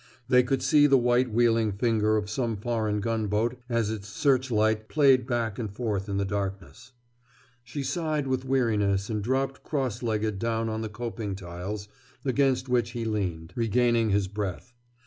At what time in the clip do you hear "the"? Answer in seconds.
0.87-0.97, 6.17-6.25, 10.81-10.89